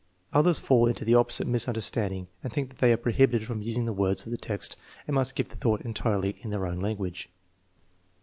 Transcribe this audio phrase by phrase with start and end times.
[0.33, 3.85] Others fall into the opposite mis understanding and think that they are prohibited from using
[3.85, 4.75] the words of the text
[5.07, 7.29] and must give the thought entirely in their own language.